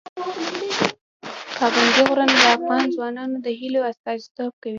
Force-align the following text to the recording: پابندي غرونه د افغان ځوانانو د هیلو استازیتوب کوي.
پابندي 1.57 2.01
غرونه 2.09 2.35
د 2.41 2.45
افغان 2.57 2.85
ځوانانو 2.95 3.35
د 3.45 3.47
هیلو 3.59 3.81
استازیتوب 3.91 4.53
کوي. 4.61 4.69